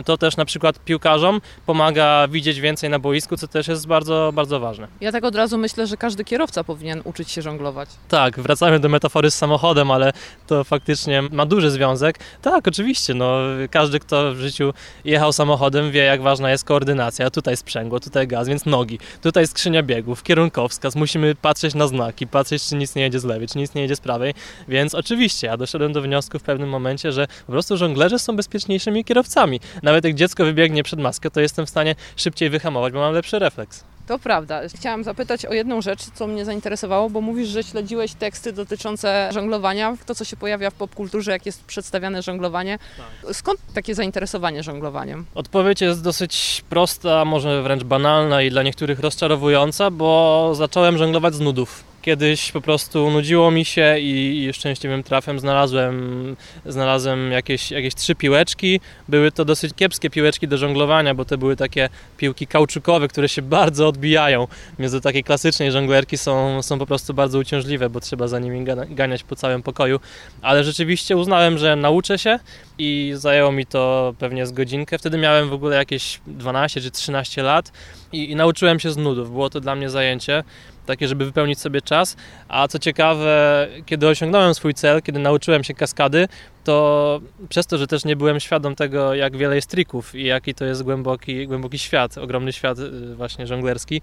to 0.05 0.17
też 0.17 0.37
na 0.37 0.45
przykład 0.45 0.79
piłkarzom 0.79 1.41
pomaga 1.65 2.27
widzieć 2.27 2.59
więcej 2.59 2.89
na 2.89 2.99
boisku, 2.99 3.37
co 3.37 3.47
też 3.47 3.67
jest 3.67 3.87
bardzo, 3.87 4.31
bardzo 4.33 4.59
ważne. 4.59 4.87
Ja 5.01 5.11
tak 5.11 5.23
od 5.23 5.35
razu 5.35 5.57
myślę, 5.57 5.87
że 5.87 5.97
każdy 5.97 6.23
kierowca 6.23 6.63
powinien 6.63 7.01
uczyć 7.03 7.31
się 7.31 7.40
żonglować. 7.41 7.89
Tak, 8.07 8.39
wracamy 8.39 8.79
do 8.79 8.89
metafory 8.89 9.31
z 9.31 9.35
samochodem, 9.35 9.91
ale 9.91 10.13
to 10.47 10.63
faktycznie 10.63 11.21
ma 11.21 11.45
duży 11.45 11.71
związek. 11.71 12.19
Tak, 12.41 12.67
oczywiście, 12.67 13.13
no, 13.13 13.37
każdy, 13.71 13.99
kto 13.99 14.33
w 14.33 14.37
życiu 14.37 14.73
jechał 15.05 15.33
samochodem, 15.33 15.91
wie, 15.91 16.03
jak 16.03 16.21
ważna 16.21 16.51
jest 16.51 16.63
koordynacja. 16.63 17.29
Tutaj 17.29 17.57
sprzęgło, 17.57 17.99
tutaj 17.99 18.27
gaz, 18.27 18.47
więc 18.47 18.65
nogi. 18.65 18.99
Tutaj 19.21 19.47
skrzynia 19.47 19.83
biegów, 19.83 20.23
kierunkowskaz. 20.23 20.95
Musimy 20.95 21.35
patrzeć 21.35 21.75
na 21.75 21.87
znaki, 21.87 22.27
patrzeć, 22.27 22.63
czy 22.63 22.75
nic 22.75 22.95
nie 22.95 23.01
jedzie 23.01 23.19
z 23.19 23.23
lewej, 23.23 23.47
czy 23.47 23.57
nic 23.57 23.73
nie 23.73 23.81
jedzie 23.81 23.95
z 23.95 24.01
prawej. 24.01 24.33
Więc 24.67 24.95
oczywiście, 24.95 25.47
ja 25.47 25.57
doszedłem 25.57 25.93
do 25.93 26.01
wniosku 26.01 26.39
w 26.39 26.43
pewnym 26.43 26.69
momencie, 26.69 27.11
że 27.11 27.27
po 27.45 27.51
prostu 27.51 27.77
żonglerzy 27.77 28.19
są 28.19 28.35
bezpieczniejszymi 28.35 29.05
kierowcami. 29.05 29.59
Nawet 29.83 30.05
jak 30.05 30.15
dziecko 30.15 30.45
wybiegnie 30.45 30.83
przed 30.83 30.99
maskę, 30.99 31.31
to 31.31 31.41
jestem 31.41 31.65
w 31.65 31.69
stanie 31.69 31.95
szybciej 32.15 32.49
wyhamować, 32.49 32.93
bo 32.93 32.99
mam 32.99 33.13
lepszy 33.13 33.39
refleks. 33.39 33.90
To 34.07 34.19
prawda. 34.19 34.61
Chciałam 34.75 35.03
zapytać 35.03 35.45
o 35.45 35.53
jedną 35.53 35.81
rzecz, 35.81 36.01
co 36.13 36.27
mnie 36.27 36.45
zainteresowało, 36.45 37.09
bo 37.09 37.21
mówisz, 37.21 37.49
że 37.49 37.63
śledziłeś 37.63 38.13
teksty 38.13 38.53
dotyczące 38.53 39.29
żonglowania, 39.33 39.97
to 40.05 40.15
co 40.15 40.25
się 40.25 40.37
pojawia 40.37 40.69
w 40.69 40.73
popkulturze, 40.73 41.31
jak 41.31 41.45
jest 41.45 41.63
przedstawiane 41.65 42.21
żonglowanie. 42.21 42.79
Tak. 43.23 43.35
Skąd 43.35 43.59
takie 43.73 43.95
zainteresowanie 43.95 44.63
żonglowaniem? 44.63 45.25
Odpowiedź 45.35 45.81
jest 45.81 46.03
dosyć 46.03 46.63
prosta, 46.69 47.25
może 47.25 47.63
wręcz 47.63 47.83
banalna 47.83 48.41
i 48.41 48.49
dla 48.49 48.63
niektórych 48.63 48.99
rozczarowująca, 48.99 49.91
bo 49.91 50.51
zacząłem 50.55 50.97
żonglować 50.97 51.33
z 51.35 51.39
nudów. 51.39 51.90
Kiedyś 52.01 52.51
po 52.51 52.61
prostu 52.61 53.11
nudziło 53.11 53.51
mi 53.51 53.65
się 53.65 53.99
i, 53.99 54.43
i 54.43 54.53
szczęśliwym 54.53 55.03
trafem 55.03 55.39
znalazłem, 55.39 56.35
znalazłem 56.65 57.31
jakieś, 57.31 57.71
jakieś 57.71 57.95
trzy 57.95 58.15
piłeczki. 58.15 58.79
Były 59.07 59.31
to 59.31 59.45
dosyć 59.45 59.73
kiepskie 59.75 60.09
piłeczki 60.09 60.47
do 60.47 60.57
żonglowania, 60.57 61.15
bo 61.15 61.25
to 61.25 61.37
były 61.37 61.55
takie 61.55 61.89
piłki 62.17 62.47
kauczukowe, 62.47 63.07
które 63.07 63.29
się 63.29 63.41
bardzo 63.41 63.87
odbijają. 63.87 64.47
Więc 64.79 64.91
do 64.91 65.01
takiej 65.01 65.23
klasycznej 65.23 65.71
żonglerki 65.71 66.17
są, 66.17 66.61
są 66.61 66.79
po 66.79 66.85
prostu 66.85 67.13
bardzo 67.13 67.39
uciążliwe, 67.39 67.89
bo 67.89 67.99
trzeba 67.99 68.27
za 68.27 68.39
nimi 68.39 68.65
ganiać 68.89 69.23
po 69.23 69.35
całym 69.35 69.63
pokoju. 69.63 69.99
Ale 70.41 70.63
rzeczywiście 70.63 71.17
uznałem, 71.17 71.57
że 71.57 71.75
nauczę 71.75 72.17
się 72.17 72.39
i 72.77 73.11
zajęło 73.15 73.51
mi 73.51 73.65
to 73.65 74.13
pewnie 74.19 74.45
z 74.45 74.51
godzinkę. 74.51 74.97
Wtedy 74.97 75.17
miałem 75.17 75.49
w 75.49 75.53
ogóle 75.53 75.75
jakieś 75.75 76.21
12 76.27 76.81
czy 76.81 76.91
13 76.91 77.43
lat 77.43 77.71
i, 78.11 78.31
i 78.31 78.35
nauczyłem 78.35 78.79
się 78.79 78.91
z 78.91 78.97
nudów. 78.97 79.31
Było 79.31 79.49
to 79.49 79.59
dla 79.59 79.75
mnie 79.75 79.89
zajęcie 79.89 80.43
takie, 80.91 81.07
żeby 81.07 81.25
wypełnić 81.25 81.59
sobie 81.59 81.81
czas. 81.81 82.17
A 82.47 82.67
co 82.67 82.79
ciekawe, 82.79 83.67
kiedy 83.85 84.07
osiągnąłem 84.07 84.53
swój 84.53 84.73
cel, 84.73 85.01
kiedy 85.01 85.19
nauczyłem 85.19 85.63
się 85.63 85.73
kaskady, 85.73 86.27
to 86.63 87.21
przez 87.49 87.67
to, 87.67 87.77
że 87.77 87.87
też 87.87 88.05
nie 88.05 88.15
byłem 88.15 88.39
świadom 88.39 88.75
tego, 88.75 89.13
jak 89.13 89.37
wiele 89.37 89.55
jest 89.55 89.69
trików 89.69 90.15
i 90.15 90.23
jaki 90.23 90.53
to 90.53 90.65
jest 90.65 90.83
głęboki, 90.83 91.47
głęboki 91.47 91.79
świat, 91.79 92.17
ogromny 92.17 92.53
świat 92.53 92.79
y, 92.79 93.15
właśnie 93.15 93.47
żonglerski, 93.47 94.01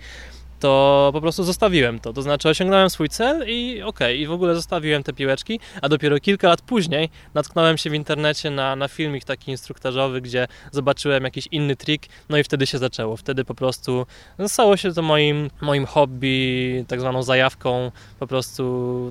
to 0.60 1.10
po 1.12 1.20
prostu 1.20 1.44
zostawiłem 1.44 2.00
to. 2.00 2.12
To 2.12 2.22
znaczy 2.22 2.48
osiągnąłem 2.48 2.90
swój 2.90 3.08
cel 3.08 3.44
i 3.48 3.82
okej, 3.82 3.84
okay, 3.84 4.16
i 4.16 4.26
w 4.26 4.32
ogóle 4.32 4.54
zostawiłem 4.54 5.02
te 5.02 5.12
piłeczki, 5.12 5.60
a 5.82 5.88
dopiero 5.88 6.20
kilka 6.20 6.48
lat 6.48 6.62
później 6.62 7.10
natknąłem 7.34 7.78
się 7.78 7.90
w 7.90 7.94
internecie 7.94 8.50
na, 8.50 8.76
na 8.76 8.88
filmik 8.88 9.24
taki 9.24 9.50
instruktażowy, 9.50 10.20
gdzie 10.20 10.48
zobaczyłem 10.72 11.24
jakiś 11.24 11.46
inny 11.46 11.76
trik, 11.76 12.06
no 12.28 12.38
i 12.38 12.44
wtedy 12.44 12.66
się 12.66 12.78
zaczęło. 12.78 13.16
Wtedy 13.16 13.44
po 13.44 13.54
prostu 13.54 14.06
stało 14.46 14.76
się 14.76 14.92
to 14.92 15.02
moim, 15.02 15.50
moim 15.60 15.86
hobby, 15.86 16.84
tak 16.88 17.00
zwaną 17.00 17.22
zajawką, 17.22 17.90
po 18.18 18.26
prostu 18.26 18.62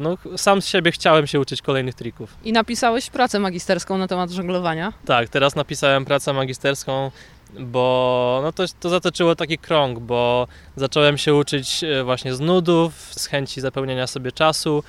no, 0.02 0.18
sam 0.38 0.62
z 0.62 0.68
siebie 0.68 0.92
chciałem 0.92 1.28
się 1.28 1.40
uczyć 1.40 1.62
kolejnych 1.62 1.96
trików. 1.96 2.38
I 2.44 2.54
napisałeś 2.54 3.10
pracę 3.10 3.40
magisterską 3.40 3.98
na 3.98 4.08
temat 4.08 4.30
żonglowania? 4.30 4.94
Tak, 5.06 5.30
teraz 5.30 5.56
napisałem 5.56 6.06
pracę 6.06 6.34
magisterską 6.34 7.12
bo 7.60 8.40
no 8.44 8.52
to, 8.52 8.64
to 8.80 8.90
zatoczyło 8.90 9.36
taki 9.36 9.58
krąg, 9.58 10.00
bo 10.00 10.48
zacząłem 10.76 11.18
się 11.18 11.36
uczyć 11.36 11.84
e, 11.84 12.04
właśnie 12.04 12.36
z 12.36 12.40
nudów, 12.40 12.94
z 13.14 13.26
chęci 13.26 13.62
zapełnienia 13.62 14.08
sobie 14.08 14.32
czasu. 14.32 14.84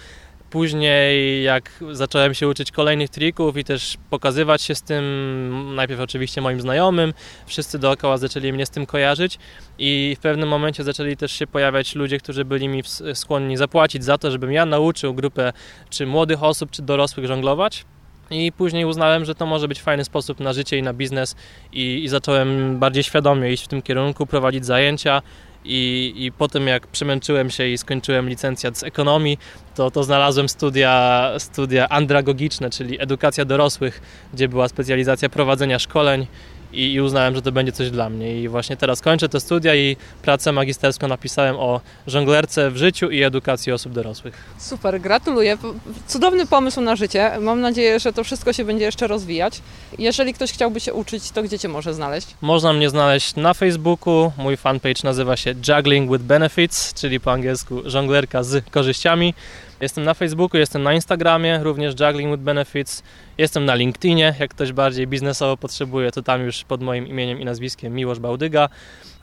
Później, 0.51 1.43
jak 1.43 1.71
zacząłem 1.93 2.35
się 2.35 2.49
uczyć 2.49 2.71
kolejnych 2.71 3.11
trików 3.11 3.57
i 3.57 3.65
też 3.65 3.97
pokazywać 4.11 4.63
się 4.63 4.75
z 4.75 4.83
tym, 4.83 5.75
najpierw 5.75 6.01
oczywiście 6.01 6.41
moim 6.41 6.61
znajomym, 6.61 7.15
wszyscy 7.47 7.79
dookoła 7.79 8.19
zaczęli 8.19 8.53
mnie 8.53 8.67
z 8.67 8.71
tym 8.71 8.87
kojarzyć 8.87 9.39
i 9.79 10.17
w 10.19 10.21
pewnym 10.21 10.49
momencie 10.49 10.85
zaczęli 10.85 11.17
też 11.17 11.33
się 11.33 11.47
pojawiać 11.47 11.95
ludzie, 11.95 12.19
którzy 12.19 12.45
byli 12.45 12.69
mi 12.69 12.83
skłonni 13.15 13.57
zapłacić 13.57 14.05
za 14.05 14.19
to, 14.19 14.31
żebym 14.31 14.53
ja 14.53 14.67
nauczył 14.67 15.15
grupę 15.15 15.53
czy 15.91 16.07
młodych 16.07 16.43
osób, 16.43 16.71
czy 16.71 16.83
dorosłych 16.83 17.27
żonglować. 17.27 17.85
I 18.31 18.53
później 18.53 18.85
uznałem, 18.85 19.25
że 19.25 19.35
to 19.35 19.47
może 19.47 19.69
być 19.69 19.83
fajny 19.83 20.05
sposób 20.05 20.41
na 20.41 20.53
życie 20.53 20.79
i 20.79 20.83
na 20.83 20.93
biznes 20.93 21.37
i, 21.73 22.05
i 22.05 22.09
zacząłem 22.09 22.79
bardziej 22.79 23.03
świadomie 23.03 23.53
iść 23.53 23.65
w 23.65 23.69
tym 23.69 23.83
kierunku, 23.83 24.27
prowadzić 24.27 24.67
zajęcia 24.67 25.23
i, 25.65 26.13
i 26.17 26.33
po 26.33 26.49
tym 26.49 26.67
jak 26.67 26.87
przemęczyłem 26.87 27.51
się 27.51 27.67
i 27.67 27.79
skończyłem 27.79 28.29
licencjat 28.29 28.79
z 28.79 28.83
ekonomii, 28.83 29.39
to, 29.75 29.91
to 29.91 30.05
znalazłem 30.05 30.49
studia, 30.49 31.31
studia 31.39 31.89
andragogiczne, 31.89 32.71
czyli 32.71 33.01
edukacja 33.01 33.45
dorosłych, 33.45 34.01
gdzie 34.35 34.49
była 34.49 34.69
specjalizacja 34.69 35.29
prowadzenia 35.29 35.79
szkoleń 35.79 36.27
i, 36.73 36.93
i, 36.93 37.01
uznałem, 37.01 37.35
że 37.35 37.43
to 37.43 37.53
będzie 37.53 37.73
coś 37.73 37.91
dla 37.91 38.11
mnie. 38.11 38.43
I 38.43 38.49
właśnie 38.49 38.77
teraz 38.77 39.01
kończę 39.01 39.29
te 39.29 39.41
studia 39.41 39.75
i 39.75 39.97
pracę 40.23 40.53
magisterską 40.53 41.09
napisałem 41.09 41.57
o 41.57 41.81
żonglerce 42.07 42.71
w 42.71 42.77
życiu 42.77 43.11
i 43.11 43.23
edukacji 43.23 43.73
osób 43.73 43.93
dorosłych. 43.93 44.35
Super, 44.59 45.01
gratuluję. 45.01 45.59
Cudowny 46.07 46.47
pomysł 46.47 46.81
na 46.81 46.97
życie. 46.97 47.31
Mam 47.41 47.61
nadzieję, 47.61 48.01
że 48.01 48.13
to 48.13 48.25
wszystko 48.25 48.53
się 48.53 48.65
będzie 48.65 48.85
jeszcze 48.85 49.07
rozwijać. 49.07 49.61
Jeżeli 49.99 50.35
ktoś 50.35 50.53
chciałby 50.53 50.81
się 50.81 50.95
uczyć, 50.95 51.31
to 51.31 51.43
gdzie 51.43 51.59
Cię 51.59 51.69
może 51.69 51.95
znaleźć? 51.95 52.27
Można 52.41 52.73
mnie 52.73 52.91
znaleźć 52.91 53.37
na 53.37 53.55
Facebooku. 53.55 54.33
Mój 54.39 54.57
fanpage 54.57 55.01
nazywa 55.05 55.37
się 55.37 55.55
Juggling 55.69 56.13
with 56.13 56.25
Benefits, 56.25 56.95
czyli 56.95 57.21
po 57.21 57.33
angielsku 57.33 57.83
żonglerka 57.85 58.43
z 58.43 58.71
korzyściami. 58.71 59.35
Jestem 59.81 60.05
na 60.05 60.15
Facebooku, 60.15 60.59
jestem 60.59 60.83
na 60.83 60.93
Instagramie, 60.93 61.59
również 61.63 61.95
Juggling 62.01 62.31
with 62.31 62.43
Benefits. 62.43 63.03
Jestem 63.39 63.65
na 63.65 63.75
LinkedInie, 63.75 64.35
jak 64.41 64.51
ktoś 64.51 64.73
bardziej 64.73 65.07
biznesowo 65.07 65.57
potrzebuje, 65.57 66.13
to 66.13 66.23
tam 66.23 66.43
już 66.43 66.65
pod 66.65 66.83
moim 66.83 67.07
imieniem 67.07 67.41
i 67.41 67.45
nazwiskiem 67.45 67.95
Miłosz 67.95 68.19
Bałdyga. 68.19 68.69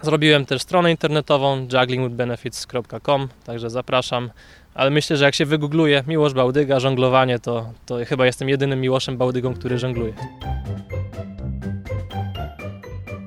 Zrobiłem 0.01 0.45
też 0.45 0.61
stronę 0.61 0.91
internetową 0.91 1.67
jugglingwithbenefits.com, 1.73 3.27
także 3.45 3.69
zapraszam. 3.69 4.29
Ale 4.73 4.89
myślę, 4.89 5.17
że 5.17 5.25
jak 5.25 5.35
się 5.35 5.45
wygoogluje 5.45 6.03
Miłosz 6.07 6.33
Bałdyga, 6.33 6.79
żonglowanie, 6.79 7.39
to, 7.39 7.73
to 7.85 7.97
chyba 8.05 8.25
jestem 8.25 8.49
jedynym 8.49 8.81
Miłoszem 8.81 9.17
Bałdygą, 9.17 9.53
który 9.53 9.79
żongluje. 9.79 10.13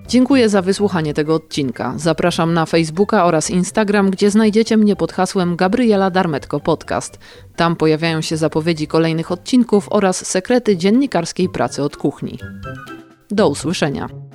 Dziękuję 0.09 0.49
za 0.49 0.63
wysłuchanie 0.63 1.15
tego 1.15 1.35
odcinka. 1.35 1.95
Zapraszam 1.97 2.55
na 2.55 2.67
Facebooka 2.67 3.25
oraz 3.25 3.51
Instagram, 3.51 4.11
gdzie 4.11 4.31
znajdziecie 4.31 4.77
mnie 4.77 4.97
pod 4.97 5.13
hasłem 5.13 5.57
Gabriela 5.57 6.11
Darmetko 6.11 6.61
Podcast. 6.61 7.19
Tam 7.57 7.77
pojawiają 7.77 8.21
się 8.21 8.37
zapowiedzi 8.37 8.87
kolejnych 8.87 9.33
odcinków 9.33 9.87
oraz 9.91 10.27
sekrety 10.27 10.77
dziennikarskiej 10.77 11.49
pracy 11.49 11.83
od 11.83 11.97
kuchni. 11.97 12.39
Do 13.31 13.49
usłyszenia. 13.49 14.28